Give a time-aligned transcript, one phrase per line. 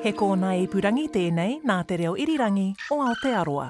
[0.00, 3.68] He kōna i purangi tēnei nā te reo irirangi o Aotearoa.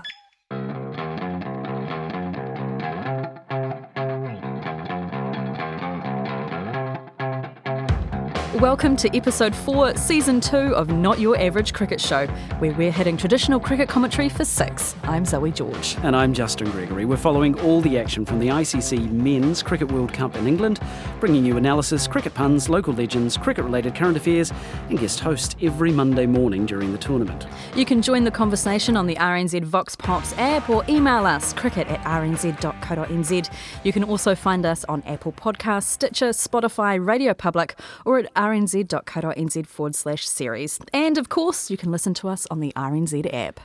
[8.60, 12.26] Welcome to episode 4, season 2 of Not Your Average Cricket Show,
[12.58, 14.94] where we're hitting traditional cricket commentary for six.
[15.04, 15.96] I'm Zoe George.
[16.02, 17.07] And I'm Justin Gregory.
[17.07, 20.79] We're following all the action from the ICC Men's Cricket World Cup in England,
[21.20, 24.52] bringing you analysis, cricket puns, local legends, cricket related current affairs,
[24.90, 27.46] and guest host every Monday morning during the tournament.
[27.74, 31.88] You can join the conversation on the RNZ Vox Pops app or email us cricket
[31.88, 33.50] at rnz.co.nz.
[33.84, 37.74] You can also find us on Apple Podcasts, Stitcher, Spotify, Radio Public,
[38.05, 40.78] or at rnz.co.nz forward slash series.
[40.92, 43.61] And of course, you can listen to us on the RNZ app.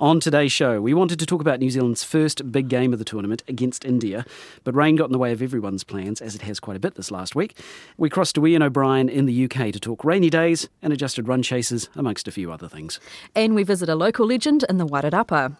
[0.00, 3.04] On today's show, we wanted to talk about New Zealand's first big game of the
[3.04, 4.26] tournament against India,
[4.64, 6.96] but rain got in the way of everyone's plans, as it has quite a bit
[6.96, 7.56] this last week.
[7.96, 11.44] We crossed to Ian O'Brien in the UK to talk rainy days and adjusted run
[11.44, 12.98] chases, amongst a few other things.
[13.36, 15.56] And we visit a local legend in the Wairarapa.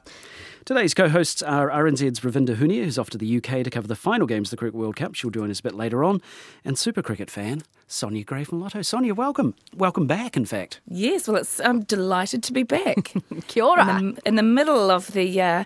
[0.65, 3.95] Today's co hosts are RNZ's Ravinda Hunia, who's off to the UK to cover the
[3.95, 5.15] final games of the Cricket World Cup.
[5.15, 6.23] She'll join us a bit later on.
[6.65, 8.81] And super cricket fan, Sonia Gray from Lotto.
[8.81, 9.55] Sonia, welcome.
[9.77, 10.81] Welcome back, in fact.
[10.89, 13.12] Yes, well, it's, I'm delighted to be back.
[13.47, 13.98] Kia ora.
[13.98, 15.65] In the, in the middle of the uh,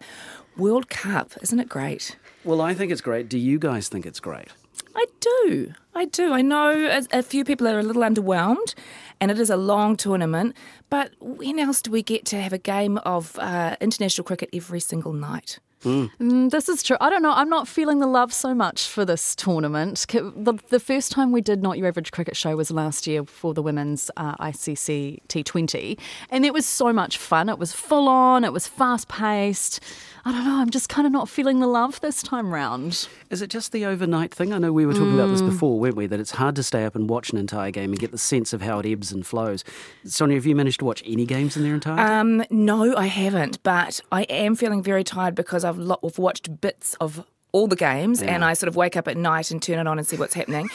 [0.56, 1.30] World Cup.
[1.42, 2.16] Isn't it great?
[2.42, 3.28] Well, I think it's great.
[3.28, 4.48] Do you guys think it's great?
[4.96, 5.74] I do.
[5.98, 6.32] I do.
[6.32, 8.74] I know a, a few people are a little underwhelmed,
[9.20, 10.54] and it is a long tournament.
[10.90, 14.78] But when else do we get to have a game of uh, international cricket every
[14.78, 15.58] single night?
[15.82, 16.96] Mm, this is true.
[17.00, 17.32] I don't know.
[17.32, 20.06] I'm not feeling the love so much for this tournament.
[20.08, 23.54] The, the first time we did Not Your Average Cricket Show was last year for
[23.54, 25.98] the women's uh, ICC T20,
[26.30, 27.48] and it was so much fun.
[27.48, 28.44] It was full on.
[28.44, 29.80] It was fast paced.
[30.28, 30.60] I don't know.
[30.60, 33.08] I'm just kind of not feeling the love this time round.
[33.30, 34.52] Is it just the overnight thing?
[34.52, 36.06] I know we were talking about this before, weren't we?
[36.06, 38.52] That it's hard to stay up and watch an entire game and get the sense
[38.52, 39.64] of how it ebbs and flows.
[40.04, 42.02] Sonia, have you managed to watch any games in their entirety?
[42.02, 46.60] Um, no, I haven't, but I am feeling very tired because I've, lo- I've watched
[46.60, 49.78] bits of all the games and I sort of wake up at night and turn
[49.78, 50.68] it on and see what's happening.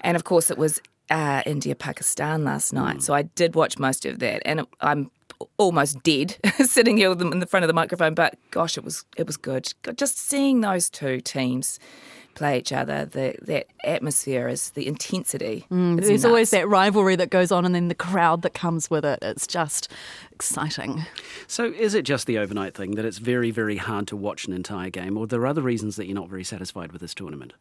[0.00, 0.80] And of course, it was
[1.10, 5.10] uh, India Pakistan last night, so I did watch most of that, and it, I'm
[5.56, 8.14] almost dead sitting here with them in the front of the microphone.
[8.14, 9.72] But gosh, it was it was good.
[9.96, 11.78] Just seeing those two teams
[12.34, 15.66] play each other, the that atmosphere is the intensity.
[15.70, 18.90] Mm, it's There's always that rivalry that goes on, and then the crowd that comes
[18.90, 19.18] with it.
[19.22, 19.90] It's just
[20.32, 21.04] exciting.
[21.46, 24.52] so is it just the overnight thing that it's very, very hard to watch an
[24.52, 27.54] entire game, or are there other reasons that you're not very satisfied with this tournament?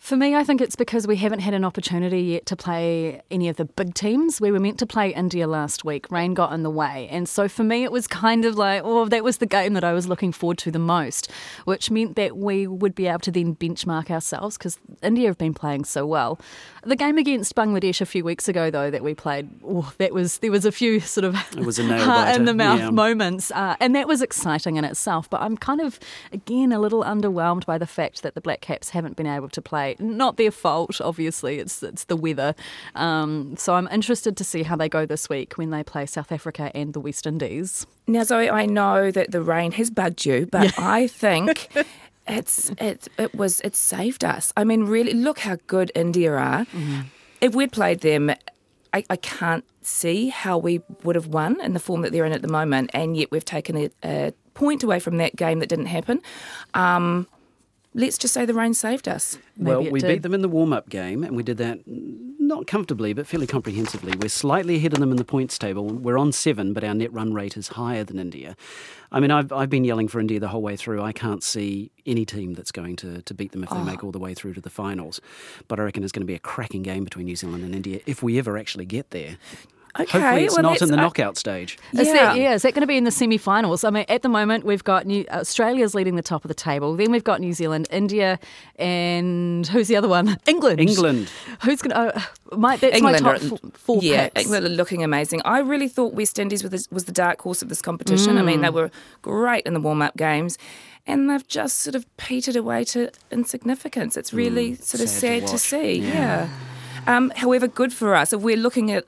[0.00, 3.50] For me, I think it's because we haven't had an opportunity yet to play any
[3.50, 4.40] of the big teams.
[4.40, 6.10] We were meant to play India last week.
[6.10, 7.06] Rain got in the way.
[7.12, 9.84] And so for me, it was kind of like, oh, that was the game that
[9.84, 11.30] I was looking forward to the most,
[11.66, 15.52] which meant that we would be able to then benchmark ourselves because India have been
[15.52, 16.40] playing so well.
[16.82, 20.38] The game against Bangladesh a few weeks ago, though, that we played, oh, that was
[20.38, 22.90] there was a few sort of It was a heart in the mouth yeah.
[22.90, 25.28] moments, uh, and that was exciting in itself.
[25.28, 26.00] But I'm kind of
[26.32, 29.60] again a little underwhelmed by the fact that the Black Caps haven't been able to
[29.60, 29.89] play.
[29.98, 31.58] Not their fault, obviously.
[31.58, 32.54] It's it's the weather.
[32.94, 36.30] Um, so I'm interested to see how they go this week when they play South
[36.32, 37.86] Africa and the West Indies.
[38.06, 41.68] Now, Zoe, I know that the rain has bugged you, but I think
[42.28, 44.52] it's it, it was it saved us.
[44.56, 46.66] I mean, really, look how good India are.
[47.40, 48.30] If we'd played them,
[48.92, 52.32] I, I can't see how we would have won in the form that they're in
[52.32, 55.68] at the moment, and yet we've taken a, a point away from that game that
[55.68, 56.20] didn't happen.
[56.74, 57.26] Um,
[57.94, 59.38] let's just say the rain saved us.
[59.56, 60.08] Maybe well, we did.
[60.08, 63.46] beat them in the warm up game, and we did that not comfortably, but fairly
[63.46, 64.12] comprehensively.
[64.20, 65.86] We're slightly ahead of them in the points table.
[65.86, 68.56] We're on seven, but our net run rate is higher than India.
[69.12, 71.02] I mean, I've, I've been yelling for India the whole way through.
[71.02, 73.84] I can't see any team that's going to, to beat them if they ah.
[73.84, 75.20] make all the way through to the finals.
[75.68, 78.00] But I reckon it's going to be a cracking game between New Zealand and India
[78.06, 79.36] if we ever actually get there.
[79.98, 81.76] Okay, Hopefully, it's well, not let's- in the I- knockout stage.
[81.92, 82.42] Is that, Yeah.
[82.50, 83.82] yeah, is that going to be in the semi-finals?
[83.82, 86.94] I mean, at the moment we've got New, Australia's leading the top of the table.
[86.94, 88.38] Then we've got New Zealand, India,
[88.78, 90.38] and who's the other one?
[90.46, 90.80] England.
[90.80, 91.30] England.
[91.62, 92.16] Who's going to?
[92.16, 94.42] Uh, my, that's England my top f- four yeah, picks.
[94.42, 95.40] England are looking amazing.
[95.44, 98.38] I really thought West Indies was the, was the dark horse of this competition.
[98.38, 98.46] I Mm.
[98.46, 98.90] mean, they were
[99.22, 100.56] great in the warm up games,
[101.06, 104.16] and they've just sort of petered away to insignificance.
[104.16, 105.60] It's really sort of Mm, sad sad to to, watch.
[105.62, 105.92] see.
[106.00, 106.48] Yeah.
[107.06, 109.04] Um, however, good for us if we're looking at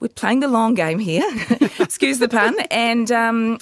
[0.00, 1.28] we're playing the long game here.
[1.80, 2.58] Excuse the pun.
[2.70, 3.58] And um,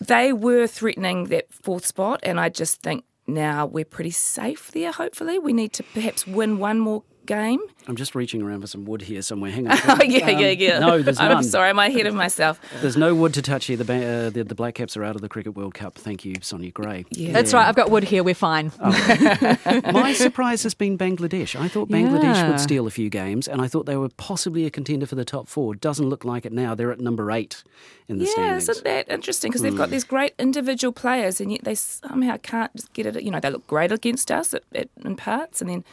[0.00, 4.92] they were threatening that fourth spot, and I just think now we're pretty safe there.
[4.92, 7.60] Hopefully, we need to perhaps win one more game.
[7.86, 9.50] I'm just reaching around for some wood here somewhere.
[9.50, 9.76] Hang on.
[9.86, 10.78] Oh, yeah, yeah, Um, yeah.
[10.78, 11.32] No, there's none.
[11.32, 12.58] I'm sorry, I'm ahead of myself.
[12.80, 13.76] There's no wood to touch here.
[13.76, 15.94] The, ba- uh, the the Black Caps are out of the Cricket World Cup.
[15.96, 17.04] Thank you, Sonia Gray.
[17.10, 17.32] Yeah.
[17.32, 17.66] That's right.
[17.68, 18.22] I've got wood here.
[18.24, 18.72] We're fine.
[18.80, 21.58] My surprise has been Bangladesh.
[21.58, 22.50] I thought Bangladesh Yeah.
[22.50, 25.24] would steal a few games, and I thought they were possibly a contender for the
[25.24, 25.74] top four.
[25.74, 26.74] Doesn't look like it now.
[26.74, 27.62] They're at number eight
[28.08, 28.68] in the Yeah, standings.
[28.68, 29.50] isn't that interesting?
[29.50, 33.22] Because they've got these great individual players, and yet they somehow can't just get it.
[33.22, 35.84] You know, they look great against us at, at, in parts, and then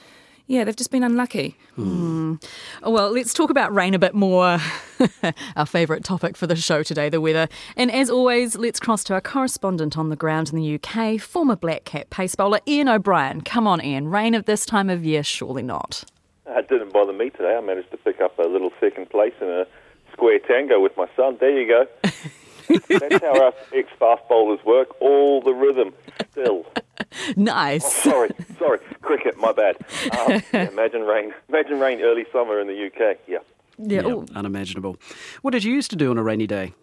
[0.52, 1.56] yeah, they've just been unlucky.
[1.78, 2.38] Oh,
[2.84, 4.60] Well, let's talk about rain a bit more.
[5.56, 7.48] our favourite topic for the show today, the weather.
[7.78, 11.56] And as always, let's cross to our correspondent on the ground in the UK, former
[11.56, 13.40] Black Cap pace bowler Ian O'Brien.
[13.42, 14.10] Come on, Ian.
[14.10, 16.04] Rain at this time of year, surely not.
[16.46, 17.56] Uh, it didn't bother me today.
[17.56, 19.66] I managed to pick up a little second place in a
[20.12, 21.38] square tango with my son.
[21.40, 21.88] There you go.
[22.90, 25.00] That's how us ex-fast bowlers work.
[25.00, 25.94] All the rhythm
[26.32, 26.66] still.
[27.36, 27.92] Nice.
[28.04, 28.80] Sorry, sorry.
[29.02, 29.78] Cricket, my bad.
[30.18, 31.34] Um, yeah, imagine rain.
[31.50, 33.18] Imagine rain early summer in the UK.
[33.28, 33.40] Yeah.
[33.78, 34.02] Yeah.
[34.08, 34.98] Yeah, unimaginable.
[35.42, 36.74] What did you used to do on a rainy day?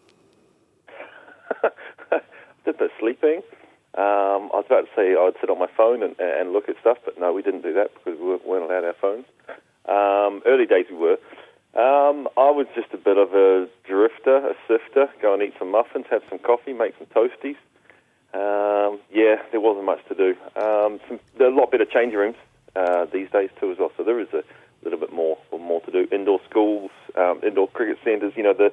[2.64, 3.42] Did the sleeping.
[3.94, 6.76] Um, I was about to say I'd sit on my phone and, and look at
[6.80, 9.24] stuff, but no, we didn't do that because we weren't allowed our phones.
[9.88, 11.18] Um, early days we were.
[11.74, 15.70] Um, I was just a bit of a drifter, a sifter, go and eat some
[15.70, 17.56] muffins, have some coffee, make some toasties.
[18.34, 20.36] Um, yeah, there wasn't much to do.
[20.56, 22.36] Um, some, there are a lot better changing rooms
[22.76, 24.42] uh, these days too as well, so there is a
[24.82, 26.06] little bit more more to do.
[26.12, 28.72] Indoor schools, um, indoor cricket centres, you know, the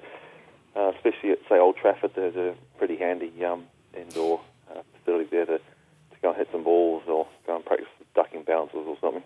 [0.75, 3.65] uh, especially at say Old Trafford, there's a pretty handy um,
[3.95, 7.87] indoor uh, facility there to, to go and hit some balls or go and practice
[8.13, 9.23] ducking bouncers or something.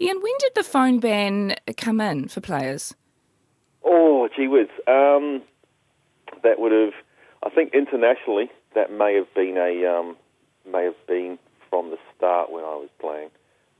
[0.00, 2.94] Ian, when did the phone ban come in for players?
[3.82, 4.68] Oh, gee whiz.
[4.86, 5.42] Um,
[6.42, 6.92] that would have,
[7.42, 10.16] I think internationally, that may have been a, um,
[10.70, 11.36] may have been
[11.68, 13.30] from the start when I was playing.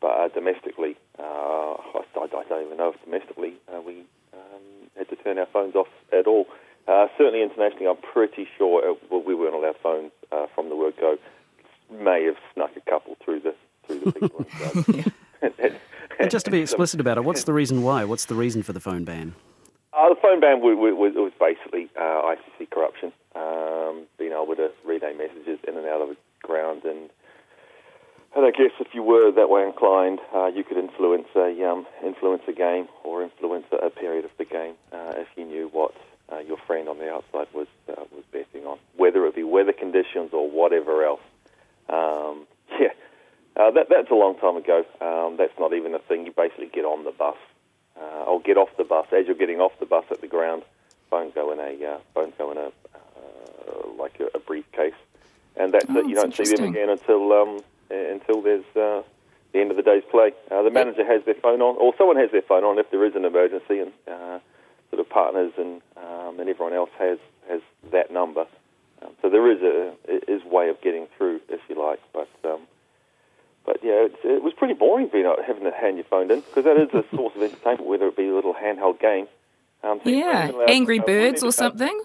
[0.00, 4.03] But uh, domestically, uh, I, I don't even know if domestically uh, we
[4.33, 6.47] um, had to turn our phones off at all.
[6.89, 10.75] Uh, certainly internationally, I'm pretty sure it, well, we weren't allowed phones uh, from the
[10.75, 11.17] word go.
[11.93, 13.55] May have snuck a couple through the
[13.87, 14.47] through the people.
[14.62, 15.12] inside.
[16.19, 18.05] And just to be explicit about it, what's the reason why?
[18.05, 19.35] What's the reason for the phone ban?
[19.93, 24.70] Uh, the phone ban was, was, was basically uh, ICC corruption, um, being able to
[24.84, 27.10] relay messages in and out of the ground, and
[28.36, 31.86] and I guess if you were that way inclined, uh, you could influence a um,
[32.04, 35.94] influence a game or influence a, period of the game uh, if you knew what
[36.30, 39.72] uh, your friend on the outside was uh, was betting on, whether it be weather
[39.72, 41.25] conditions or whatever else.
[41.88, 42.46] Um,
[42.78, 42.92] yeah,
[43.56, 44.84] uh, that, that's a long time ago.
[45.00, 46.26] Um, that's not even a thing.
[46.26, 47.36] You basically get on the bus
[47.98, 49.06] uh, or get off the bus.
[49.10, 50.64] As you're getting off the bus at the ground,
[51.08, 53.07] phones go in a uh, phones go in a uh,
[53.99, 54.95] like a, a briefcase,
[55.56, 56.09] and that's Oh, it.
[56.09, 57.61] You don't see them again until um,
[57.91, 59.03] uh, until there's uh,
[59.53, 60.33] the end of the day's play.
[60.50, 63.05] Uh, the manager has their phone on, or someone has their phone on if there
[63.05, 64.39] is an emergency, and uh,
[64.91, 67.19] sort of partners and um, and everyone else has
[67.49, 67.61] has
[67.91, 68.47] that number.
[69.03, 69.95] Um, so there is a
[70.31, 72.29] is way of getting through, if you like, but.
[72.45, 72.61] Um,
[73.67, 76.65] but yeah, it was pretty boring being out, having to hand your phone in because
[76.65, 79.29] that is a source of entertainment, whether it be a little handheld game.
[79.85, 82.00] Um, so Yeah, Angry uh, Birds or something.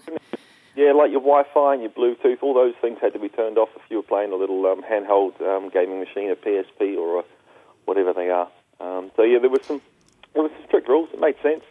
[0.76, 3.68] Yeah, like your Wi-Fi and your Bluetooth, all those things had to be turned off
[3.76, 7.24] if you were playing a little um, handheld um, gaming machine, a PSP or a,
[7.84, 8.50] whatever they are.
[8.80, 9.80] Um, so yeah, there was some
[10.34, 11.08] there was some strict rules.
[11.12, 11.62] It made sense.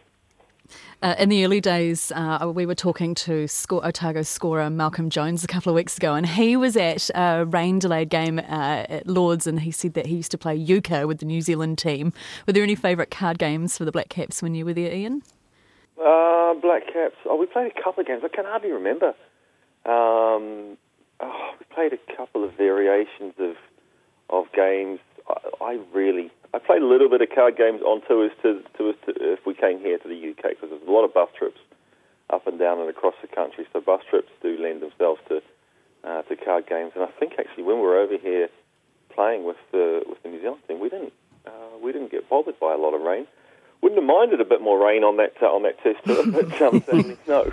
[1.02, 5.44] Uh, in the early days, uh, we were talking to score, Otago scorer Malcolm Jones
[5.44, 9.06] a couple of weeks ago, and he was at a rain delayed game uh, at
[9.06, 12.14] Lords, and he said that he used to play euchre with the New Zealand team.
[12.48, 15.24] Were there any favourite card games for the Black Caps when you were there, Ian?
[16.00, 17.16] Uh, Black Caps.
[17.26, 18.24] Oh, we played a couple of games.
[18.26, 19.14] I can hardly remember.
[19.86, 20.78] Um,
[21.20, 23.56] oh, we played a couple of variations of
[24.30, 25.00] of games.
[25.30, 28.94] I, I really, I played a little bit of card games on tours to, to,
[29.06, 31.60] to if we came here to the UK because there's a lot of bus trips
[32.30, 33.68] up and down and across the country.
[33.72, 35.42] So bus trips do lend themselves to
[36.04, 36.94] uh, to card games.
[36.96, 38.50] And I think actually when we were over here
[39.14, 41.14] playing with the with the New Zealand team, we didn't
[41.46, 43.28] uh, we didn't get bothered by a lot of rain.
[43.84, 46.62] Wouldn't have minded a bit more rain on that uh, on that test tour, but
[46.62, 47.52] um, certainly no.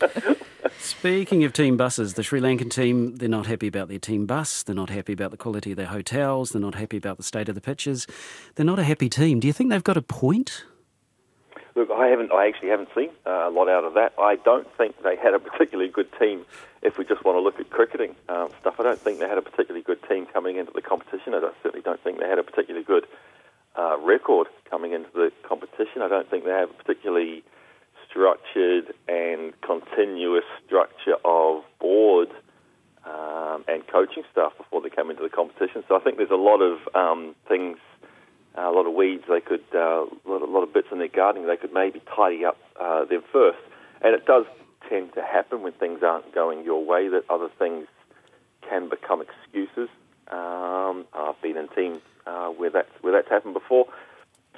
[0.78, 4.62] Speaking of team buses, the Sri Lankan team, they're not happy about their team bus.
[4.62, 6.50] They're not happy about the quality of their hotels.
[6.50, 8.06] They're not happy about the state of the pitches.
[8.54, 9.40] They're not a happy team.
[9.40, 10.64] Do you think they've got a point?
[11.74, 12.30] Look, I haven't.
[12.30, 14.12] I actually haven't seen uh, a lot out of that.
[14.16, 16.46] I don't think they had a particularly good team.
[16.82, 19.38] If we just want to look at cricketing um, stuff, I don't think they had
[19.38, 21.34] a particularly good team coming into the competition.
[21.34, 23.08] I certainly don't think they had a particularly good
[23.76, 26.02] uh, record coming into the competition.
[26.02, 27.42] I don't think they have a particularly
[28.08, 32.28] structured and continuous structure of board
[33.04, 35.82] um, and coaching staff before they come into the competition.
[35.88, 37.78] So I think there's a lot of um, things
[38.56, 40.98] a lot of weeds, they could uh, a, lot of, a lot of bits in
[40.98, 43.58] their gardening, they could maybe tidy up uh, them first.
[44.00, 44.44] And it does
[44.88, 47.86] tend to happen when things aren't going your way that other things
[48.68, 49.88] can become excuses.
[50.28, 53.86] Um, I've been in teams uh, where that's where that's happened before.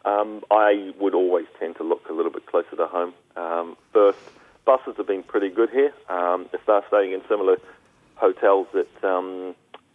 [0.04, 3.14] Um, I would always tend to look a little bit closer to home.
[3.36, 4.18] Um, first,
[4.64, 5.92] buses have been pretty good here.
[6.08, 7.56] Um, if they're staying in similar
[8.14, 9.54] hotels that um,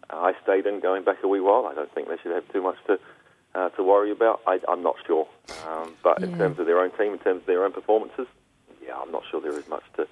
[0.10, 2.62] I stayed in going back a wee while, I don't think they should have too
[2.62, 3.00] much to
[3.56, 4.42] uh, to worry about.
[4.48, 5.28] I, I'm not sure,
[5.68, 8.28] um, but in terms of their own team, in terms of their own performances,
[8.86, 10.08] yeah, I'm not sure there is much to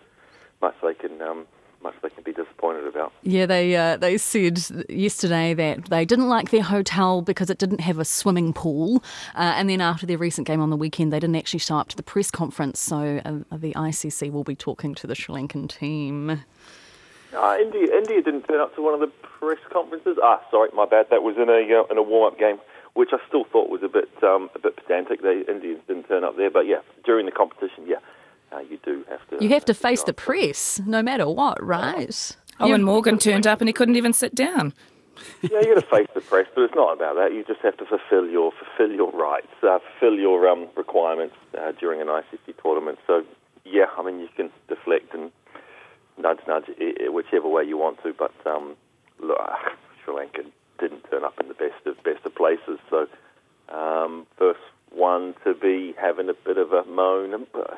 [0.62, 1.46] much they can um,
[1.81, 3.12] much they can be disappointed about.
[3.24, 4.59] Yeah, they uh, they said
[4.89, 9.03] yesterday that they didn't like their hotel because it didn't have a swimming pool,
[9.36, 11.89] uh, and then after their recent game on the weekend, they didn't actually show up
[11.89, 12.79] to the press conference.
[12.79, 16.43] So uh, the ICC will be talking to the Sri Lankan team.
[17.36, 20.17] Uh, India, India didn't turn up to one of the press conferences.
[20.21, 21.07] Ah, sorry, my bad.
[21.12, 22.59] That was in a uh, in a warm up game,
[22.93, 25.21] which I still thought was a bit um, a bit pedantic.
[25.21, 28.00] They Indians didn't turn up there, but yeah, during the competition, yeah,
[28.53, 29.44] uh, you do have to.
[29.44, 32.10] You have to face the press no matter what, right?
[32.60, 34.74] Eoin Morgan turned up and he couldn't even sit down.
[35.41, 37.34] Yeah, you got to face the press, but it's not about that.
[37.34, 41.74] You just have to fulfil your fulfil your rights, uh, fulfil your um, requirements uh,
[41.79, 43.00] during an ICC tournament.
[43.06, 43.24] So,
[43.65, 45.32] yeah, I mean, you can deflect and
[46.18, 48.13] nudge, nudge, i- i- whichever way you want to.
[48.13, 48.75] But um,
[49.20, 49.38] look,
[50.06, 50.44] Sri Lanka
[50.79, 52.79] didn't turn up in the best of best of places.
[52.89, 53.08] So,
[53.70, 54.60] um, first
[54.91, 57.46] one to be having a bit of a moan.
[57.53, 57.75] uh,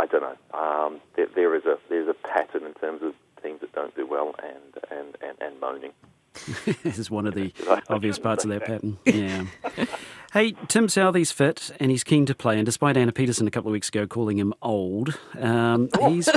[0.00, 0.58] I don't know.
[0.58, 4.06] Um, there, there is a there's a pattern in terms of teams that don't do
[4.06, 5.92] well and and, and, and moaning.
[6.82, 7.52] This is one of the
[7.90, 8.96] obvious parts of that pattern.
[9.04, 9.44] Yeah.
[10.32, 12.56] hey, Tim Southee's fit and he's keen to play.
[12.56, 16.30] And despite Anna Peterson a couple of weeks ago calling him old, um, he's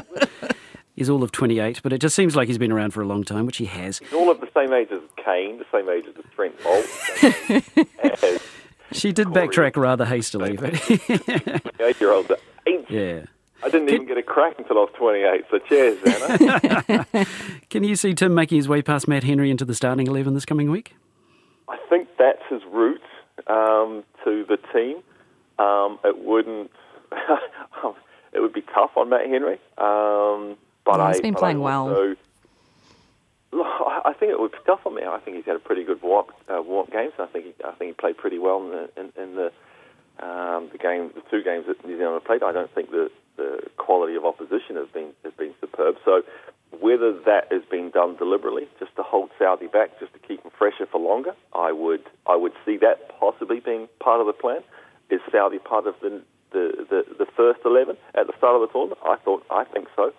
[0.93, 1.79] he's all of 28.
[1.81, 3.99] But it just seems like he's been around for a long time, which he has.
[3.99, 6.83] He's all of the same age as Kane, the same age as Trent Boult,
[7.21, 7.85] the
[8.21, 8.41] same age
[8.91, 10.73] She did backtrack rather hastily, but
[11.79, 12.29] eight-year-old.
[12.89, 13.21] Yeah.
[13.63, 15.45] I didn't even get a crack until I was 28.
[15.49, 15.99] So cheers,
[17.09, 17.25] Anna.
[17.69, 20.45] Can you see Tim making his way past Matt Henry into the starting 11 this
[20.45, 20.95] coming week?
[21.69, 23.01] I think that's his route
[23.47, 24.97] um, to the team.
[25.59, 26.71] Um, it wouldn't.
[28.33, 29.59] it would be tough on Matt Henry.
[29.77, 31.89] Um, but Yeah, he's I, been but playing I well.
[31.89, 32.15] also-
[33.51, 35.03] Look, I I think it would be tough on me.
[35.03, 37.13] I think he's had a pretty good warm uh, warm games.
[37.19, 39.51] I think he, I think he played pretty well in the in, in the
[40.25, 42.41] um, the game, the two games that New Zealand have played.
[42.41, 45.95] I don't think the the quality of opposition has been has been superb.
[46.05, 46.23] So
[46.79, 50.51] whether that has been done deliberately, just to hold Southee back, just to keep him
[50.57, 54.61] fresher for longer, I would I would see that possibly being part of the plan.
[55.09, 56.21] Is Southee part of the
[56.51, 58.99] the, the, the first eleven at the start of the tournament?
[59.05, 60.13] I thought I think so.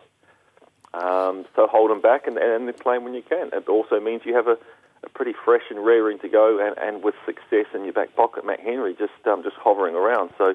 [0.95, 3.51] Um, so hold them back and, and then play when you can.
[3.53, 4.57] It also means you have a,
[5.03, 8.47] a pretty fresh and rearing to go and, and with success in your back pocket.
[8.47, 10.31] Matt Henry just um, just hovering around.
[10.39, 10.55] So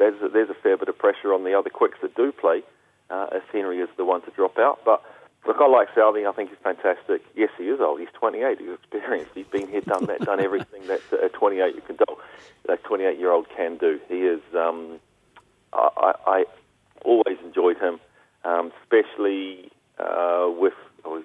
[0.00, 2.62] there's a, there's a fair bit of pressure on the other quicks that do play
[3.10, 4.80] uh, if Henry is the one to drop out.
[4.84, 5.04] But
[5.46, 6.26] look, I like Southee.
[6.26, 7.22] I think he's fantastic.
[7.36, 8.00] Yes, he is old.
[8.00, 8.58] He's 28.
[8.58, 9.32] He's experienced.
[9.34, 12.16] He's been here, done that, done everything that a 28 you can do.
[12.66, 14.00] That 28 year old can do.
[14.08, 14.40] He is.
[14.54, 14.98] Um,
[15.72, 16.44] I, I,
[17.02, 17.98] always enjoyed him,
[18.44, 20.74] um, especially uh, with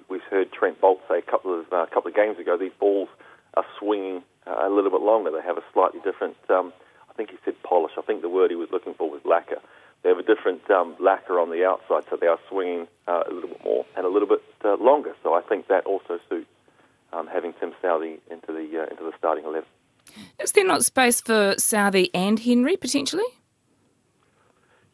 [0.08, 2.56] we've heard Trent Boult say a couple of uh, a couple of games ago.
[2.56, 3.08] These balls
[3.54, 5.30] are swinging uh, a little bit longer.
[5.30, 6.36] They have a slightly different.
[6.48, 6.72] Um,
[7.16, 7.92] think he said polish.
[7.98, 9.60] I think the word he was looking for was lacquer.
[10.02, 13.32] They have a different um, lacquer on the outside, so they are swinging uh, a
[13.32, 15.14] little bit more and a little bit uh, longer.
[15.22, 16.46] So I think that also suits
[17.12, 19.68] um, having Tim Southee into the uh, into the starting eleven.
[20.38, 23.24] Is there not space for Southee and Henry potentially?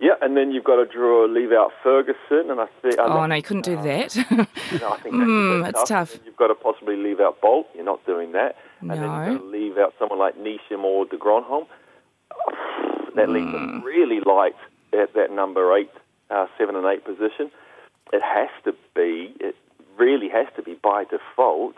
[0.00, 2.96] Yeah, and then you've got to draw leave out Ferguson, and I think.
[2.98, 4.16] Oh no, you couldn't do that.
[4.80, 6.14] Know, I think that's Mm, tough.
[6.14, 7.66] And You've got to possibly leave out Boult.
[7.74, 8.56] You're not doing that.
[8.80, 9.14] And then No.
[9.14, 11.66] you've got to leave out someone like Neesham or de Grandhomme.
[13.14, 13.52] That leaves Mm.
[13.52, 14.56] them really light
[14.92, 15.90] at that number eight,
[16.30, 17.50] uh, seven and eight position.
[18.12, 19.54] It has to be, it
[19.98, 21.74] really has to be by default,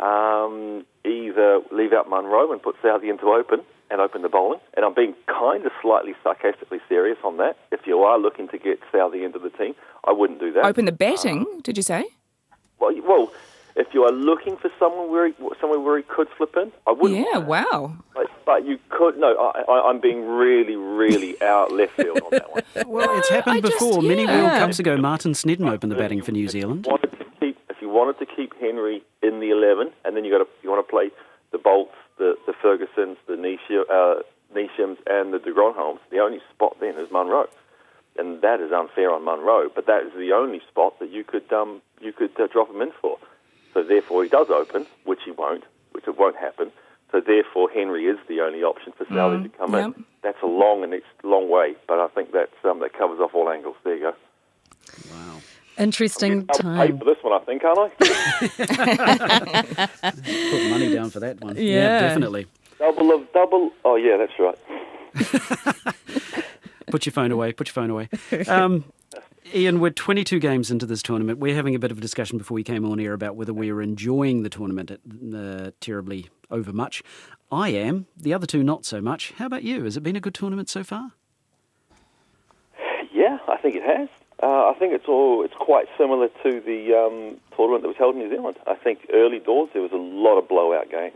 [0.00, 3.60] um, either leave out Munro and put Southee into open
[3.90, 4.60] and open the bowling.
[4.74, 7.56] And I'm being kind of slightly sarcastically serious on that.
[7.70, 9.74] If you are looking to get Southee into the team,
[10.06, 10.64] I wouldn't do that.
[10.64, 12.04] Open the batting, did you say?
[12.80, 13.32] Well, well,
[13.76, 16.92] if you are looking for someone where he, somewhere where he could flip in, I
[16.92, 17.26] wouldn't.
[17.32, 17.96] Yeah, wow.
[18.14, 19.18] But, but you could.
[19.18, 22.62] No, I, I, I'm being really, really out left field on that one.
[22.86, 24.02] Well, it's happened I just- before.
[24.02, 24.42] Many yeah.
[24.42, 26.86] World Cups ago, Martin Snedden opened the batting for New Zealand.
[26.86, 30.16] If you wanted to keep, if you wanted to keep Henry in the eleven, and
[30.16, 31.10] then you got to you want to play
[31.52, 34.22] the Boults, the the Fergusons, the Nisha, uh,
[34.54, 35.98] Neeshams, and the de Grandhommes.
[36.10, 37.48] The only spot then is Munro,
[38.18, 39.68] and that is unfair on Munro.
[39.74, 42.80] But that is the only spot that you could um, you could uh, drop him
[42.82, 43.18] in for.
[43.74, 46.70] So therefore, he does open, which he won't, which it won't happen.
[47.10, 49.96] So therefore, Henry is the only option for Southee to come yep.
[49.96, 50.04] in.
[50.22, 53.34] That's a long and it's long way, but I think that's um, that covers off
[53.34, 53.76] all angles.
[53.84, 54.14] There you go.
[55.12, 55.40] Wow.
[55.76, 56.98] Interesting I'll pay time.
[56.98, 57.88] for this one, I think, aren't I?
[60.50, 61.56] Put money down for that one.
[61.56, 62.00] Yeah.
[62.00, 62.46] definitely.
[62.78, 63.70] double of double.
[63.84, 64.58] Oh yeah, that's right.
[66.90, 67.52] Put your phone away.
[67.52, 68.08] Put your phone away.
[68.46, 68.84] Um,
[69.52, 71.38] Ian, we're 22 games into this tournament.
[71.38, 73.70] We're having a bit of a discussion before we came on air about whether we
[73.70, 77.02] are enjoying the tournament uh, terribly overmuch.
[77.52, 78.06] I am.
[78.16, 79.32] The other two, not so much.
[79.36, 79.84] How about you?
[79.84, 81.12] Has it been a good tournament so far?
[83.12, 84.08] Yeah, I think it has.
[84.42, 88.14] Uh, I think it's all it's quite similar to the um, tournament that was held
[88.14, 88.56] in New Zealand.
[88.66, 91.14] I think early doors there was a lot of blowout games,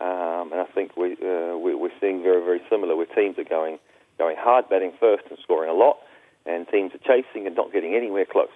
[0.00, 3.44] um, and I think we, uh, we we're seeing very very similar where teams are
[3.44, 3.78] going
[4.18, 5.98] going hard batting first and scoring a lot,
[6.46, 8.48] and teams are chasing and not getting anywhere close.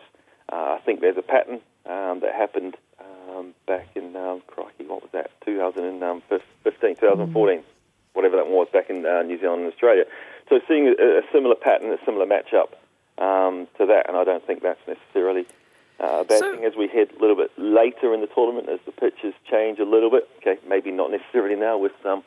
[0.53, 5.03] Uh, I think there's a pattern um, that happened um, back in um, crikey, what
[5.03, 5.31] was that?
[5.45, 7.63] 2015, 2014,
[8.13, 10.05] whatever that was back in uh, New Zealand and Australia.
[10.49, 12.73] So seeing a, a similar pattern, a similar matchup
[13.23, 15.47] um, to that, and I don't think that's necessarily
[16.01, 18.69] uh, a bad So- thing as we head a little bit later in the tournament,
[18.69, 20.29] as the pitches change a little bit.
[20.39, 22.23] Okay, maybe not necessarily now with um,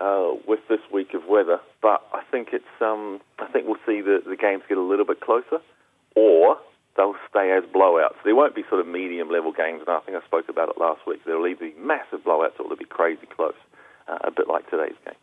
[0.00, 4.00] uh, with this week of weather, but I think it's um, I think we'll see
[4.00, 5.60] the, the games get a little bit closer,
[6.16, 6.58] or
[6.96, 8.16] they'll stay as blowouts.
[8.24, 10.78] There won't be sort of medium level games, and I think I spoke about it
[10.78, 11.20] last week.
[11.24, 13.54] There'll either be massive blowouts or they'll be crazy close,
[14.08, 15.14] uh, a bit like today's game.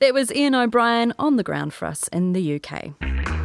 [0.00, 3.37] That was Ian O'Brien on the ground for us in the UK.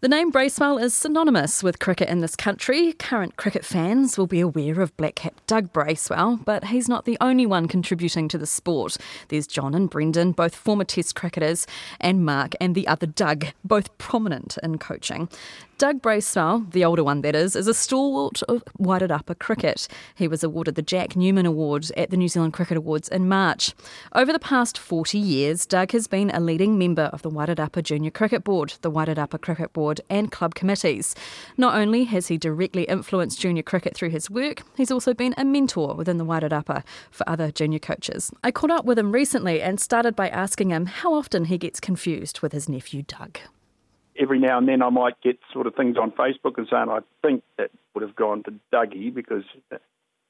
[0.00, 2.92] The name Bracewell is synonymous with cricket in this country.
[2.92, 7.18] Current cricket fans will be aware of black cap Doug Bracewell, but he's not the
[7.20, 8.96] only one contributing to the sport.
[9.26, 11.66] There's John and Brendan, both former Test cricketers,
[12.00, 15.28] and Mark and the other Doug, both prominent in coaching.
[15.78, 18.64] Doug Bracewell, the older one that is, is a stalwart of
[19.12, 19.86] Upper cricket.
[20.16, 23.74] He was awarded the Jack Newman Award at the New Zealand Cricket Awards in March.
[24.12, 28.10] Over the past 40 years, Doug has been a leading member of the Upper Junior
[28.10, 31.14] Cricket Board, the Upper Cricket Board, and club committees.
[31.56, 35.44] Not only has he directly influenced junior cricket through his work, he's also been a
[35.44, 36.82] mentor within the Upper
[37.12, 38.32] for other junior coaches.
[38.42, 41.78] I caught up with him recently and started by asking him how often he gets
[41.78, 43.38] confused with his nephew Doug.
[44.20, 47.00] Every now and then I might get sort of things on Facebook and saying I
[47.22, 49.44] think that would have gone to Dougie because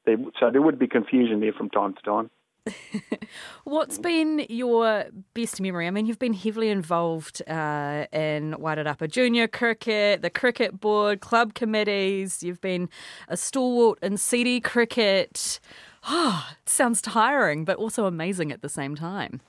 [0.04, 2.30] there, so there would be confusion there from time to time.
[3.64, 5.86] What's been your best memory?
[5.86, 11.54] I mean, you've been heavily involved uh, in Upper Junior cricket, the cricket board, club
[11.54, 12.42] committees.
[12.42, 12.88] You've been
[13.28, 15.60] a stalwart in CD cricket.
[16.08, 19.40] Oh, it sounds tiring, but also amazing at the same time.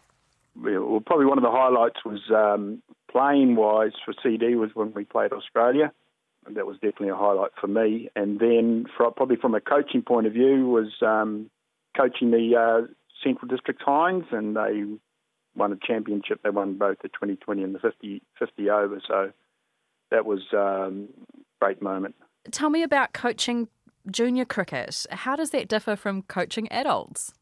[0.56, 5.06] Well, probably one of the highlights was um, playing wise for CD was when we
[5.06, 5.92] played Australia.
[6.46, 8.10] And that was definitely a highlight for me.
[8.16, 11.50] And then, for, probably from a coaching point of view, was um,
[11.96, 12.88] coaching the uh,
[13.24, 14.84] Central District Hinds, and they
[15.56, 16.42] won a championship.
[16.44, 19.02] They won both the 2020 and the 50, 50 over.
[19.06, 19.32] So
[20.12, 22.16] that was um, a great moment.
[22.52, 23.68] Tell me about coaching
[24.10, 25.06] junior cricket.
[25.12, 27.34] How does that differ from coaching adults?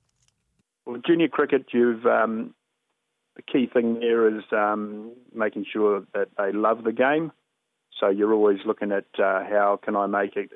[0.85, 2.53] Well, junior cricket, you've um,
[3.37, 7.31] the key thing there is um, making sure that they love the game.
[7.99, 10.51] So you're always looking at uh, how can I make it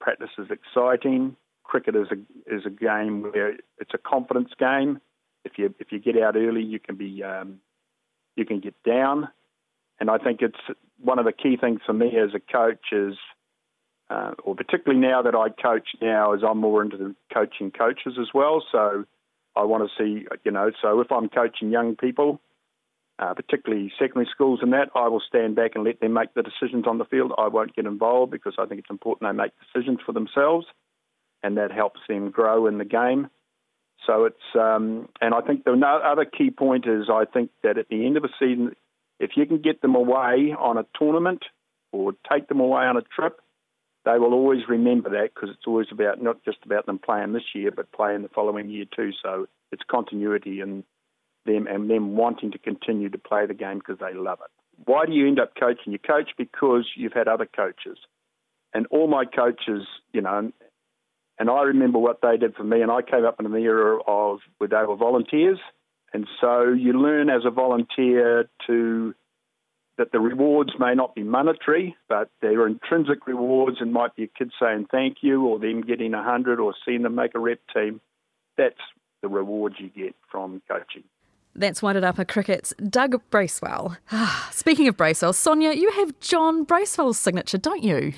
[0.00, 1.36] practices exciting.
[1.62, 5.00] Cricket is a is a game where it's a confidence game.
[5.44, 7.60] If you if you get out early, you can be um,
[8.36, 9.28] you can get down,
[10.00, 10.58] and I think it's
[10.98, 13.14] one of the key things for me as a coach is,
[14.10, 18.14] uh, or particularly now that I coach now, is I'm more into the coaching coaches
[18.20, 18.62] as well.
[18.72, 19.04] So
[19.54, 22.40] I want to see, you know, so if I'm coaching young people,
[23.18, 26.42] uh, particularly secondary schools and that, I will stand back and let them make the
[26.42, 27.32] decisions on the field.
[27.36, 30.66] I won't get involved because I think it's important they make decisions for themselves,
[31.42, 33.28] and that helps them grow in the game.
[34.06, 37.88] So it's, um, and I think the other key point is I think that at
[37.88, 38.72] the end of a season,
[39.20, 41.44] if you can get them away on a tournament
[41.92, 43.40] or take them away on a trip,
[44.04, 47.54] they will always remember that because it's always about not just about them playing this
[47.54, 49.10] year, but playing the following year too.
[49.22, 50.84] So it's continuity and
[51.46, 54.50] them and them wanting to continue to play the game because they love it.
[54.84, 55.92] Why do you end up coaching?
[55.92, 57.98] You coach because you've had other coaches,
[58.74, 60.52] and all my coaches, you know,
[61.38, 62.82] and I remember what they did for me.
[62.82, 65.58] And I came up in an era of where they were volunteers,
[66.12, 69.14] and so you learn as a volunteer to
[69.98, 74.26] that the rewards may not be monetary, but they're intrinsic rewards and might be a
[74.26, 77.60] kid saying thank you or them getting a hundred or seeing them make a rep
[77.74, 78.00] team.
[78.56, 78.74] That's
[79.20, 81.04] the rewards you get from coaching.
[81.54, 83.96] That's Wairarapa Cricket's Doug Bracewell.
[84.50, 88.14] Speaking of Bracewell, Sonia, you have John Bracewell's signature, don't you?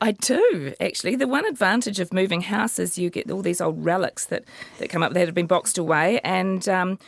[0.00, 1.16] I do actually.
[1.16, 4.44] The one advantage of moving house is you get all these old relics that,
[4.78, 6.20] that come up that have been boxed away.
[6.22, 6.98] And um,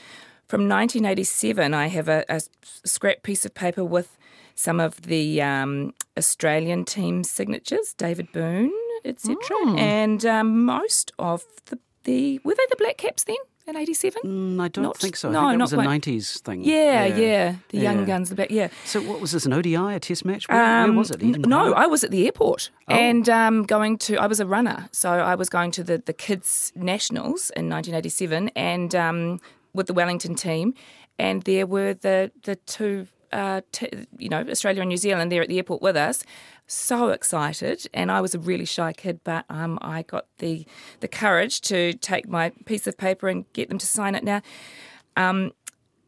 [0.49, 2.41] from 1987, I have a, a
[2.85, 4.17] scrap piece of paper with
[4.55, 8.73] some of the um, Australian team signatures, David Boon,
[9.05, 9.37] etc.,
[9.77, 13.37] and um, most of the, the were they the Black Caps then
[13.69, 14.23] in '87?
[14.25, 15.29] Mm, I don't Not- think so.
[15.29, 16.03] I no, think that not was a quite.
[16.03, 16.65] 90s thing.
[16.65, 18.05] Yeah, yeah, the young Yeah.
[18.07, 18.69] guns, the back, yeah.
[18.85, 20.49] So what was this, an ODI, a test match?
[20.49, 21.23] Where, where Um, was it?
[21.23, 21.77] Eden No, Park?
[21.77, 22.95] I was at the airport Oh.
[22.95, 24.17] and um, going to.
[24.17, 28.49] I was a runner, so I was going to the the kids nationals in 1987,
[28.57, 29.41] and um,
[29.75, 30.75] with the Wellington team,
[31.19, 33.07] and there were the the two.
[33.31, 36.25] Uh, t- you know, Australia and New Zealand there at the airport with us.
[36.67, 40.67] So excited, and I was a really shy kid, but um, I got the
[41.01, 44.25] the courage to take my piece of paper and get them to sign it.
[44.25, 44.41] Now,
[45.15, 45.53] um,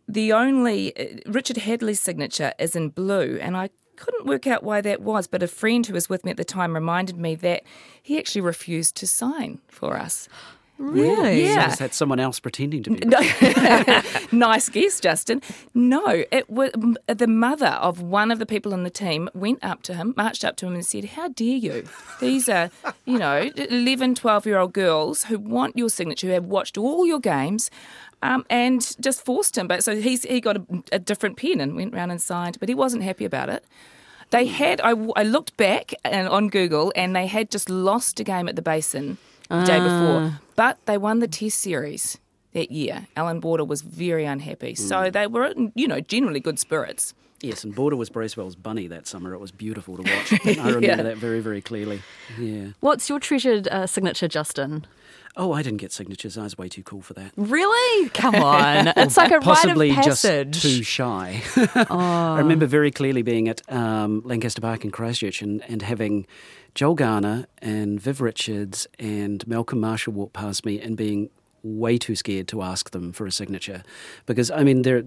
[0.09, 4.81] the only uh, Richard Hadlee's signature is in blue, and I couldn't work out why
[4.81, 5.27] that was.
[5.27, 7.63] But a friend who was with me at the time reminded me that
[8.03, 10.29] he actually refused to sign for us.
[10.81, 11.45] Really?
[11.45, 11.67] Yeah.
[11.67, 13.07] So is that someone else pretending to be?
[13.07, 13.21] No.
[14.33, 15.43] nice guess, Justin.
[15.75, 16.71] No, it was
[17.07, 20.43] the mother of one of the people in the team went up to him, marched
[20.43, 21.87] up to him, and said, "How dare you?
[22.19, 22.71] These are,
[23.05, 27.07] you know, 11, 12 year old girls who want your signature, who have watched all
[27.07, 27.71] your games."
[28.23, 29.67] Um, and just forced him.
[29.67, 30.63] But so he's he got a,
[30.93, 33.65] a different pen and went round and signed, but he wasn't happy about it.
[34.31, 38.25] They had I, I looked back and on Google and they had just lost a
[38.25, 42.19] game at the Basin the day before, but they won the Test series
[42.53, 43.07] that year.
[43.17, 47.15] Allan Border was very unhappy, so they were you know generally good spirits.
[47.41, 49.33] Yes, and Border was Bracewell's bunny that summer.
[49.33, 50.33] It was beautiful to watch.
[50.45, 51.03] I remember Yeah.
[51.03, 52.03] that very, very clearly.
[52.39, 52.73] Yeah.
[52.81, 54.87] What's your treasured uh, signature, Justin?
[55.37, 56.37] Oh, I didn't get signatures.
[56.37, 57.33] I was way too cool for that.
[57.37, 58.09] Really?
[58.11, 58.93] Come on.
[58.97, 60.51] It's like a Possibly rite of passage.
[60.61, 61.43] just too shy.
[61.91, 61.99] Oh.
[61.99, 66.27] I remember very clearly being at um, Lancaster Park in Christchurch and, and having
[66.75, 71.31] Joel Garner and Viv Richards and Malcolm Marshall walk past me and being
[71.63, 73.83] way too scared to ask them for a signature.
[74.27, 75.03] Because I mean there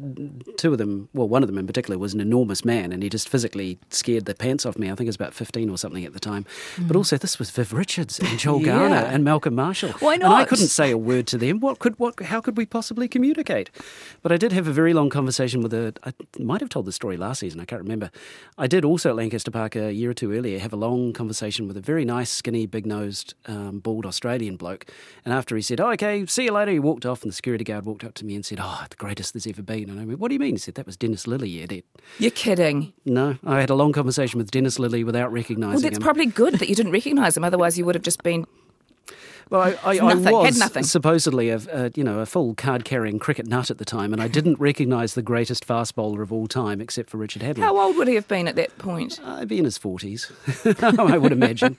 [0.57, 3.09] two of them well one of them in particular was an enormous man and he
[3.09, 4.87] just physically scared the pants off me.
[4.87, 6.45] I think it was about 15 or something at the time.
[6.79, 9.91] But also this was Viv Richards and Joel Garner and Malcolm Marshall.
[9.93, 11.59] Why not and I couldn't say a word to them.
[11.59, 13.69] What could what how could we possibly communicate?
[14.21, 16.91] But I did have a very long conversation with a I might have told the
[16.91, 18.11] story last season I can't remember.
[18.57, 21.67] I did also at Lancaster Park a year or two earlier have a long conversation
[21.67, 24.85] with a very nice skinny big nosed um, bald Australian bloke.
[25.25, 27.63] And after he said oh, okay see you later he walked off and the security
[27.63, 30.05] guard walked up to me and said oh the greatest there's ever been and I
[30.05, 31.83] went what do you mean he said that was Dennis Lillee Eddie
[32.19, 32.93] You're kidding.
[33.05, 35.73] no I had a long conversation with Dennis Lillee without recognising him.
[35.73, 37.43] Well, that's him probably good that you didn't recognise him.
[37.43, 38.45] Otherwise, you would have just been.
[39.49, 40.83] Well, I, I, I Nothing, had was nothing.
[40.83, 44.21] supposedly a, a you know a full card carrying cricket nut at the time, and
[44.21, 47.59] I didn't recognise the greatest fast bowler of all time, except for Richard Hadlee.
[47.61, 49.19] How old would he have been at that point?
[49.23, 50.31] Uh, I'd be in his forties,
[50.81, 51.77] I would imagine.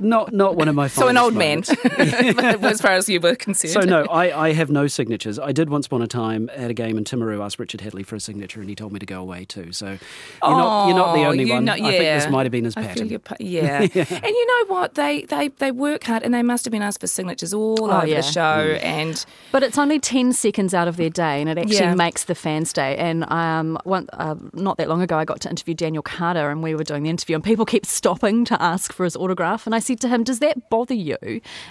[0.00, 0.86] Not not one of my.
[0.88, 1.62] So an old man,
[1.98, 3.72] as far as you were concerned.
[3.72, 5.38] So no, I, I have no signatures.
[5.38, 8.16] I did once upon a time at a game in Timaru ask Richard Hadlee for
[8.16, 9.72] a signature, and he told me to go away too.
[9.72, 9.98] So you're
[10.42, 11.64] not you're not the Oh, only one.
[11.64, 13.18] know- I think this might have been his I pattern.
[13.20, 13.80] pa- yeah.
[13.82, 13.90] and
[14.24, 14.94] you know what?
[14.94, 17.98] They, they they work hard, and they must have been asked for signatures all Oh,
[17.98, 18.16] over yeah.
[18.16, 18.78] the show.
[18.82, 21.94] And But it's only 10 seconds out of their day, and it actually Yeah.
[21.94, 22.96] makes the fans' day.
[22.96, 26.62] And um, one, uh, not that long ago, I got to interview Daniel Carter, and
[26.62, 29.66] we were doing the interview, and people kept stopping to ask for his autograph.
[29.66, 31.16] And I said to him, Does that bother you?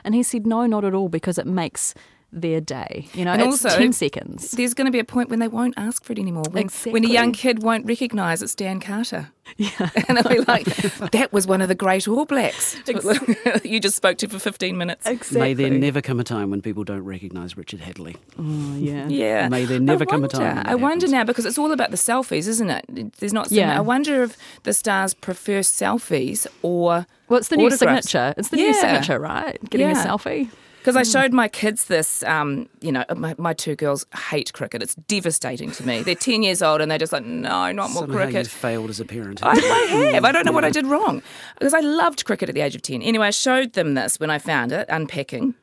[0.04, 1.94] And he said, No, not at all, because it makes
[2.32, 3.08] their day.
[3.14, 4.52] You know, And it's also- 10 seconds.
[4.52, 6.44] there's going to be a point when they won't ask for it anymore.
[6.52, 9.30] When, when a young kid won't recognise it's Dan Carter.
[9.56, 9.70] Yeah.
[10.10, 10.66] and they'll be like,
[11.12, 13.38] that was one of the great All Blacks exactly.
[13.64, 15.06] you just spoke to for 15 minutes.
[15.08, 15.40] Exactly.
[15.40, 18.18] May there never come a time when people don't recognise Richard Hadlee.
[18.38, 19.08] Oh, yeah.
[19.08, 19.48] Yeah.
[19.48, 21.12] May there never I come a wonder- time when that I wonder happens.
[21.14, 23.14] now because it's all about the selfies, isn't it?
[23.20, 23.50] There's not.
[23.50, 23.78] Yeah.
[23.78, 27.06] I wonder if the stars prefer selfies or.
[27.30, 28.34] Well, it's the new signature.
[28.36, 29.58] It's the new signature, right?
[29.70, 30.04] Getting Yeah.
[30.04, 30.50] a selfie.
[30.88, 34.82] Because I showed my kids this, um, you know, my, my two girls hate cricket.
[34.82, 36.02] It's devastating to me.
[36.02, 38.46] They're 10 years old and they're just like, no, not more Somehow cricket.
[38.46, 39.44] you've failed as a parent.
[39.44, 39.56] I, I
[40.14, 40.24] have.
[40.24, 41.22] I don't know what I did wrong
[41.60, 43.02] because I loved cricket at the age of 10.
[43.02, 45.56] Anyway, I showed them this when I found it, unpacking.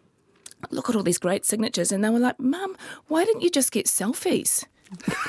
[0.70, 1.90] Look at all these great signatures.
[1.90, 2.76] And they were like, Mum,
[3.08, 4.66] why didn't you just get selfies?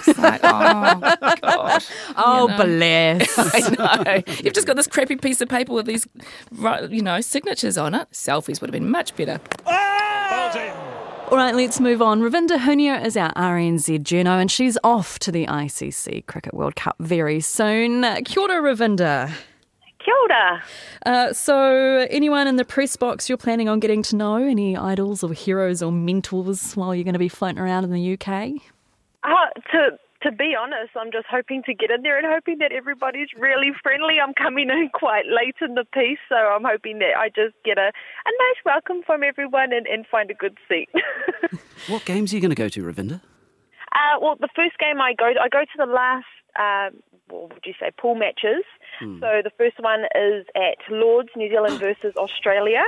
[0.08, 1.84] It's like, oh, God.
[2.18, 2.58] Oh, know.
[2.64, 3.38] bless.
[3.38, 4.34] I know.
[4.44, 6.08] You've just got this crappy piece of paper with these,
[6.52, 8.10] ri- you know, signatures on it.
[8.12, 9.40] Selfies would have been much better.
[11.32, 12.22] All right, let's move on.
[12.22, 16.96] Ravinda Hunia is our RNZ journo, and she's off to the ICC Cricket World Cup
[17.00, 18.02] very soon.
[18.24, 19.32] Kia ora, Ravinda.
[20.00, 20.64] Kia ora.
[21.06, 24.36] Uh, so, anyone in the press box you're planning on getting to know?
[24.38, 28.14] Any idols or heroes or mentors while you're going to be floating around in the
[28.14, 28.62] UK?
[29.26, 32.72] Uh, to to be honest, I'm just hoping to get in there and hoping that
[32.72, 34.16] everybody's really friendly.
[34.22, 37.78] I'm coming in quite late in the piece, so I'm hoping that I just get
[37.78, 40.90] a, a nice welcome from everyone and, and find a good seat.
[41.88, 43.22] what games are you going to go to, Ravinda?
[43.92, 46.26] Uh, well, the first game I go, to, I go to the last.
[46.58, 48.64] Um, what would you say, pool matches.
[49.00, 49.20] Hmm.
[49.20, 52.84] So the first one is at Lords, New Zealand versus Australia.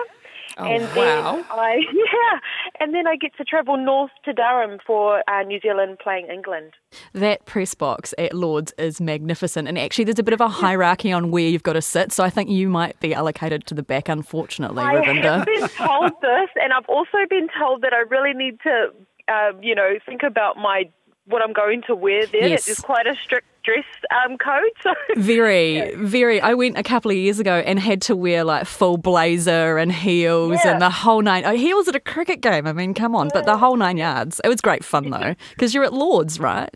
[0.60, 1.36] Oh, and wow.
[1.36, 2.40] then I yeah,
[2.80, 6.74] and then I get to travel north to Durham for uh, New Zealand playing England.
[7.14, 9.68] That press box at Lords is magnificent.
[9.68, 12.12] And actually, there's a bit of a hierarchy on where you've got to sit.
[12.12, 15.38] So I think you might be allocated to the back, unfortunately, I Ravinda.
[15.38, 18.88] have been told this, and I've also been told that I really need to,
[19.32, 20.90] um, you know, think about my
[21.26, 22.48] what I'm going to wear there.
[22.48, 22.68] Yes.
[22.68, 23.86] It's quite a strict dress
[24.26, 24.72] um, code.
[24.82, 26.40] So Very, very.
[26.42, 29.92] I went a couple of years ago and had to wear like full blazer and
[29.92, 30.72] heels Yeah.
[30.72, 31.44] and the whole nine.
[31.46, 32.66] Oh, heels at a cricket game.
[32.66, 34.40] I mean, come on, but the whole nine yards.
[34.44, 36.70] It was great fun though, because you're at Lords, right?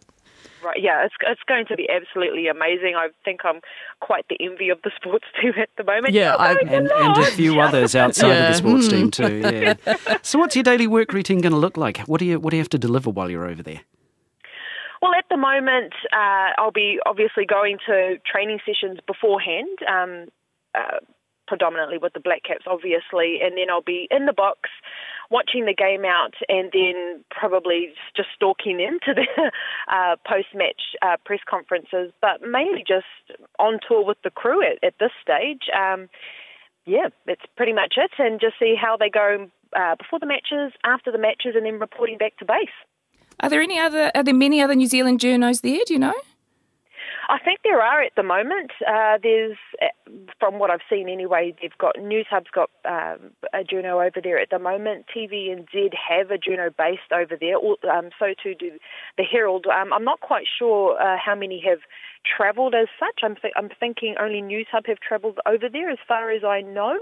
[0.63, 2.93] Right, yeah, it's it's going to be absolutely amazing.
[2.95, 3.61] I think I'm
[3.99, 6.13] quite the envy of the sports team at the moment.
[6.13, 9.39] Yeah, I- And, and a few others outside of the sports team too.
[9.39, 9.73] Yeah.
[10.21, 11.97] so, what's your daily work routine going to look like?
[12.01, 13.81] What do you What do you have to deliver while you're over there?
[15.01, 20.27] Well, at the moment, uh, I'll be obviously going to training sessions beforehand, um,
[20.75, 20.99] uh,
[21.47, 24.69] predominantly with the Black Caps, obviously, and then I'll be in the box
[25.31, 29.25] watching the game out and then probably just stalking them to the
[29.91, 33.07] uh, post-match uh, press conferences, but mainly just
[33.57, 35.63] on tour with the crew at, at this stage.
[35.75, 36.09] Um,
[36.85, 40.73] yeah, that's pretty much it, and just see how they go uh, before the matches,
[40.83, 42.69] after the matches, and then reporting back to base.
[43.41, 44.11] Are there any other?
[44.15, 45.79] Are there many other New Zealand journos there?
[45.85, 46.13] Do you know?
[47.31, 48.71] I think there are at the moment.
[48.85, 49.85] Uh, there's, uh,
[50.37, 54.49] from what I've seen anyway, they've got Newshub's got um, a Juno over there at
[54.49, 55.05] the moment.
[55.15, 57.55] TVNZ have a Juno based over there.
[57.89, 58.71] Um, so too do
[59.17, 59.65] the Herald.
[59.65, 61.79] Um, I'm not quite sure uh, how many have
[62.25, 63.21] travelled as such.
[63.23, 66.99] I'm, th- I'm thinking only Newshub have travelled over there, as far as I know.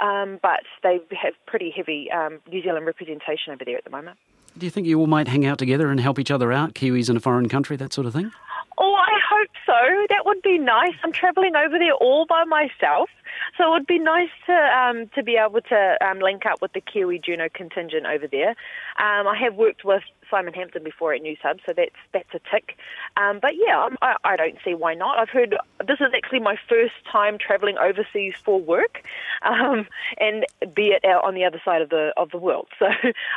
[0.00, 4.18] Um, but they have pretty heavy um, New Zealand representation over there at the moment.
[4.58, 7.08] Do you think you all might hang out together and help each other out, Kiwis
[7.08, 8.30] in a foreign country, that sort of thing?
[8.78, 10.06] Oh, I hope so.
[10.08, 10.94] That would be nice.
[11.02, 13.08] I'm travelling over there all by myself,
[13.56, 16.72] so it would be nice to um, to be able to um, link up with
[16.72, 18.50] the Kiwi Juno contingent over there.
[18.98, 22.76] Um, I have worked with Simon Hampton before at Newshub, so that's that's a tick.
[23.16, 25.18] Um, but yeah, I, I don't see why not.
[25.18, 29.02] I've heard this is actually my first time travelling overseas for work,
[29.42, 29.86] um,
[30.18, 32.68] and be it out on the other side of the of the world.
[32.80, 32.86] So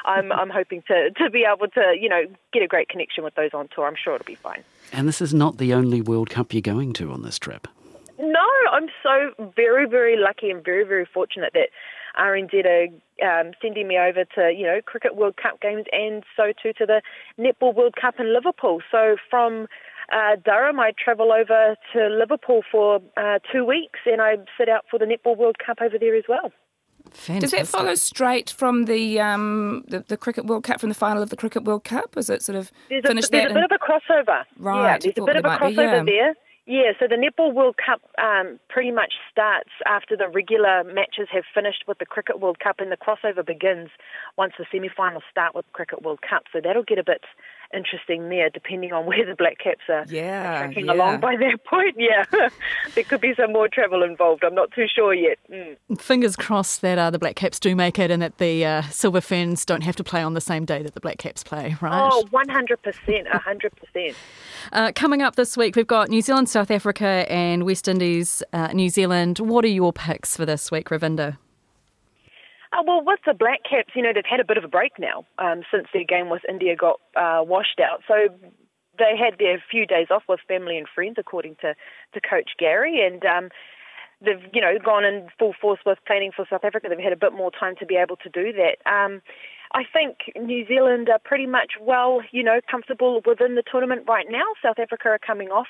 [0.05, 3.35] I'm I'm hoping to to be able to you know get a great connection with
[3.35, 3.85] those on tour.
[3.85, 4.63] I'm sure it'll be fine.
[4.93, 7.67] And this is not the only World Cup you're going to on this trip.
[8.31, 11.69] No, I'm so very, very lucky and very, very fortunate that
[12.19, 16.53] RNZ are um, sending me over to, you know, Cricket World Cup games and so
[16.61, 17.01] too to the
[17.39, 18.81] Netball World Cup in Liverpool.
[18.91, 19.67] So from
[20.11, 24.85] uh, Durham, I travel over to Liverpool for uh, two weeks and I sit out
[24.89, 26.51] for the Netball World Cup over there as well.
[27.11, 27.41] Fantastic.
[27.41, 31.21] Does that follow straight from the, um, the the Cricket World Cup, from the final
[31.21, 32.15] of the Cricket World Cup?
[32.17, 33.51] Is it sort of There's a, finished there's that?
[33.51, 34.43] a bit and- of a crossover.
[34.57, 36.03] Right, Yeah, there's a bit of a there might be, crossover yeah.
[36.05, 36.35] there.
[36.65, 41.43] Yeah, so the Netball World Cup um, pretty much starts after the regular matches have
[41.53, 43.89] finished with the Cricket World Cup, and the crossover begins
[44.37, 46.43] once the semi-finals start with Cricket World Cup.
[46.53, 47.25] So that'll get a bit
[47.73, 50.93] interesting there, depending on where the Black Caps are Yeah, tracking yeah.
[50.93, 51.95] along by that point.
[51.97, 52.23] Yeah,
[52.95, 54.43] there could be some more travel involved.
[54.43, 55.37] I'm not too sure yet.
[55.51, 55.77] Mm.
[55.99, 59.21] Fingers crossed that uh, the Black Caps do make it and that the uh, Silver
[59.21, 62.09] Ferns don't have to play on the same day that the Black Caps play, right?
[62.11, 62.77] Oh, 100%,
[63.27, 64.15] 100%.
[64.71, 68.67] Uh, coming up this week, we've got New Zealand, South Africa, and West Indies, uh,
[68.73, 69.39] New Zealand.
[69.39, 71.37] What are your picks for this week, Ravinder?
[72.75, 74.93] Oh, well, with the Black Caps, you know, they've had a bit of a break
[74.97, 78.01] now um, since their game with India got uh, washed out.
[78.07, 78.29] So
[78.97, 81.75] they had their few days off with family and friends, according to,
[82.13, 83.05] to Coach Gary.
[83.05, 83.49] And um,
[84.21, 86.87] they've, you know, gone in full force with planning for South Africa.
[86.89, 88.77] They've had a bit more time to be able to do that.
[88.89, 89.21] Um,
[89.75, 94.27] I think New Zealand are pretty much well, you know, comfortable within the tournament right
[94.29, 94.45] now.
[94.63, 95.67] South Africa are coming off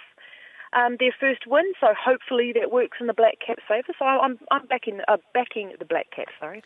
[0.74, 3.94] um, their first win, so hopefully that works in the Black Caps' favour.
[3.98, 6.34] So I'm I'm backing uh, backing the Black Caps.
[6.40, 6.64] Sorry.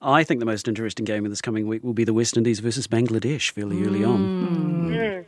[0.00, 2.60] I think the most interesting game of this coming week will be the West Indies
[2.60, 4.90] versus Bangladesh fairly early on.
[4.90, 5.24] Mm.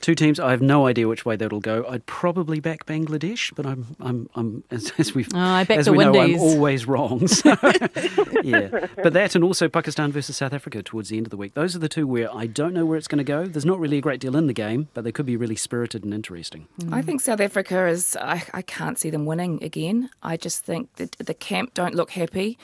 [0.00, 1.84] Two teams, I have no idea which way that'll go.
[1.88, 5.86] I'd probably back Bangladesh, but I'm, I'm, I'm as, as we've, Oh, I back as
[5.86, 7.26] the we know, I'm always wrong.
[7.26, 7.50] So,
[8.44, 11.54] yeah, but that and also Pakistan versus South Africa towards the end of the week.
[11.54, 13.46] Those are the two where I don't know where it's going to go.
[13.46, 16.04] There's not really a great deal in the game, but they could be really spirited
[16.04, 16.68] and interesting.
[16.92, 18.16] I think South Africa is.
[18.20, 20.10] I, I can't see them winning again.
[20.22, 22.58] I just think that the camp don't look happy,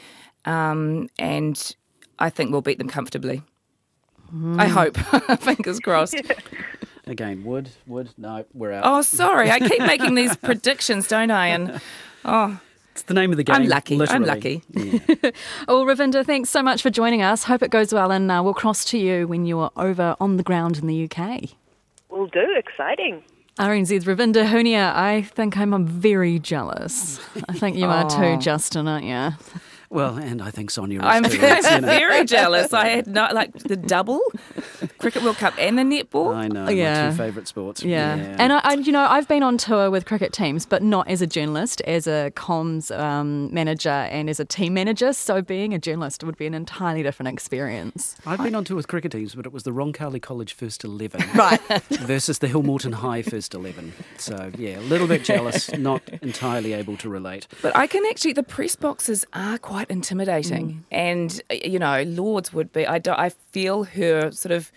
[0.44, 1.74] um, and
[2.18, 3.42] I think we'll beat them comfortably.
[4.56, 4.96] I hope.
[5.40, 6.16] Fingers crossed.
[7.06, 8.10] Again, wood, wood.
[8.16, 8.84] No, we're out.
[8.86, 9.50] Oh, sorry.
[9.50, 11.48] I keep making these predictions, don't I?
[11.48, 11.80] And
[12.24, 12.58] oh,
[12.92, 13.56] It's the name of the game.
[13.56, 14.00] I'm lucky.
[14.00, 14.62] I'm lucky.
[14.70, 14.98] Yeah.
[15.68, 17.44] Oh, Ravinda, thanks so much for joining us.
[17.44, 20.42] Hope it goes well, and uh, we'll cross to you when you're over on the
[20.42, 21.50] ground in the UK.
[22.08, 22.46] Will do.
[22.56, 23.22] Exciting.
[23.58, 27.20] RNZ's Ravinda Hunia, I think I'm um, very jealous.
[27.50, 29.30] I think you are too, Justin, aren't you?
[29.92, 31.38] Well, and I think Sonia is I'm too.
[31.42, 32.72] It's, you know, very jealous.
[32.72, 34.20] I had not like the double
[34.98, 36.34] cricket World Cup and the netball.
[36.34, 36.68] I know.
[36.70, 37.04] Yeah.
[37.04, 37.82] My two favourite sports.
[37.82, 38.14] Yeah.
[38.38, 41.20] And I, I, you know, I've been on tour with cricket teams, but not as
[41.20, 45.12] a journalist, as a comms um, manager and as a team manager.
[45.12, 48.16] So being a journalist would be an entirely different experience.
[48.24, 51.20] I've been on tour with cricket teams, but it was the Roncalli College first 11
[51.34, 51.60] Right.
[51.90, 53.92] versus the Hillmorton High first 11.
[54.16, 57.46] So, yeah, a little bit jealous, not entirely able to relate.
[57.60, 60.68] But I can actually, the press boxes are quite intimidating.
[60.68, 60.82] Mm.
[60.90, 64.70] And, you know, Lords would be, I, do, I feel her sort of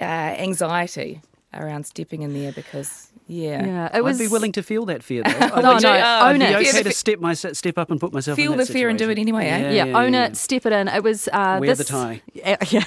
[0.00, 1.20] uh, anxiety
[1.52, 3.64] around stepping in there because, yeah.
[3.64, 3.96] Yeah.
[3.96, 5.30] It was I'd be willing to feel that fear, though.
[5.40, 6.56] I No, would- no, I'd own be it.
[6.56, 8.88] okay Feel to step, my, step up and put myself Feel in that the fear
[8.88, 9.72] and do it anyway, eh?
[9.72, 10.88] yeah, own it, step it in.
[10.88, 12.22] It was uh, Wear this, the tie.
[12.34, 12.84] Yeah, yeah.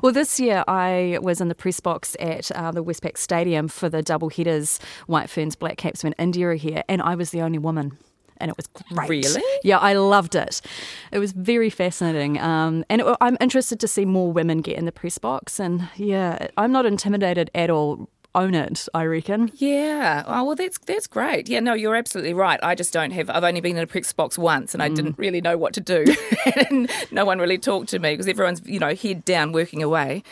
[0.00, 3.88] well, this year I was in the press box at uh, the Westpac Stadium for
[3.88, 7.42] the double headers, White Ferns, Black Caps when India are here, and I was the
[7.42, 7.98] only woman.
[8.38, 9.08] And it was great.
[9.08, 9.42] Really?
[9.62, 10.60] Yeah, I loved it.
[11.12, 12.40] It was very fascinating.
[12.40, 15.58] Um, and it, I'm interested to see more women get in the press box.
[15.60, 18.08] And yeah, I'm not intimidated at all.
[18.36, 19.52] Own it, I reckon.
[19.54, 20.24] Yeah.
[20.26, 21.48] Oh, well, that's that's great.
[21.48, 22.58] Yeah, no, you're absolutely right.
[22.64, 23.30] I just don't have.
[23.30, 24.94] I've only been in a press box once, and I Mm.
[24.96, 26.04] didn't really know what to do.
[26.68, 30.24] and no one really talked to me because everyone's you know head down working away.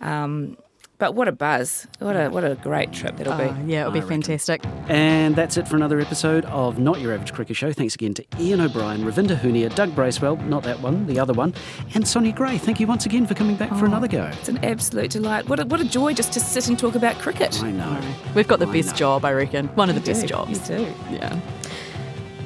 [0.00, 0.56] Um,
[0.98, 1.86] but what a buzz!
[1.98, 3.72] What a what a great trip that'll Uh, be.
[3.72, 4.22] yeah, it'll be reckon.
[4.22, 4.62] fantastic.
[4.88, 7.72] And that's it for another episode of Not Your Average Cricket Show.
[7.72, 11.54] Thanks again to Ian O'Brien, Ravinda Hunia, Doug Bracewell, not that one, the other one,
[11.94, 12.58] and Sonia Gray.
[12.58, 14.24] Thank you once again for coming back for another go.
[14.38, 15.48] It's an absolute delight.
[15.48, 17.62] What a, what a joy just to sit and talk about cricket.
[17.62, 18.00] I know.
[18.34, 18.96] We've got the I best know.
[18.96, 19.68] job, I reckon.
[19.68, 20.70] One of the You best do, jobs.
[20.70, 20.92] You do.
[21.10, 21.40] Yeah.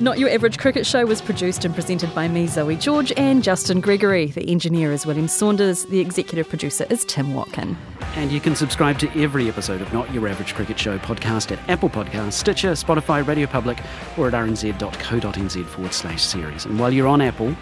[0.00, 3.80] Not Your Average Cricket Show was produced and presented by me, Zoe George, and Justin
[3.80, 4.26] Gregory.
[4.26, 5.86] The engineer is William Saunders.
[5.86, 7.76] The executive producer is Tim Watkin.
[8.14, 11.68] And you can subscribe to every episode of Not Your Average Cricket Show podcast at
[11.68, 13.78] Apple Podcasts, Stitcher, Spotify, Radio Public,
[14.16, 16.64] or at rnz.co.nz forward slash series.
[16.64, 17.56] And while you're on Apple,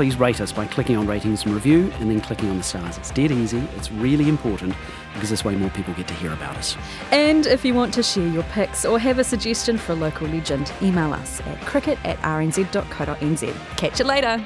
[0.00, 2.96] please rate us by clicking on ratings and review and then clicking on the stars.
[2.96, 4.74] It's dead easy, it's really important
[5.12, 6.74] because this way more people get to hear about us.
[7.10, 10.26] And if you want to share your picks or have a suggestion for a local
[10.28, 13.76] legend, email us at cricket at rnz.co.nz.
[13.76, 14.42] Catch you later.